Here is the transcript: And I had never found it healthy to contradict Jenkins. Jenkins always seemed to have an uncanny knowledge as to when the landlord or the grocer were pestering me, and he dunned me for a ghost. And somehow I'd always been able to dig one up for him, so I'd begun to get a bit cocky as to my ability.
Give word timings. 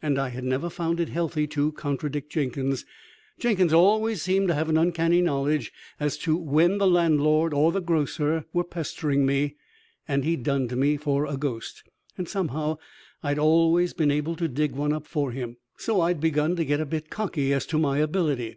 And 0.00 0.18
I 0.18 0.30
had 0.30 0.44
never 0.44 0.70
found 0.70 0.98
it 0.98 1.10
healthy 1.10 1.46
to 1.48 1.72
contradict 1.72 2.32
Jenkins. 2.32 2.86
Jenkins 3.38 3.70
always 3.74 4.22
seemed 4.22 4.48
to 4.48 4.54
have 4.54 4.70
an 4.70 4.78
uncanny 4.78 5.20
knowledge 5.20 5.74
as 6.00 6.16
to 6.20 6.38
when 6.38 6.78
the 6.78 6.86
landlord 6.86 7.52
or 7.52 7.70
the 7.70 7.82
grocer 7.82 8.46
were 8.54 8.64
pestering 8.64 9.26
me, 9.26 9.56
and 10.08 10.24
he 10.24 10.36
dunned 10.36 10.74
me 10.74 10.96
for 10.96 11.26
a 11.26 11.36
ghost. 11.36 11.82
And 12.16 12.26
somehow 12.26 12.78
I'd 13.22 13.38
always 13.38 13.92
been 13.92 14.10
able 14.10 14.36
to 14.36 14.48
dig 14.48 14.72
one 14.72 14.94
up 14.94 15.06
for 15.06 15.32
him, 15.32 15.58
so 15.76 16.00
I'd 16.00 16.18
begun 16.18 16.56
to 16.56 16.64
get 16.64 16.80
a 16.80 16.86
bit 16.86 17.10
cocky 17.10 17.52
as 17.52 17.66
to 17.66 17.76
my 17.78 17.98
ability. 17.98 18.56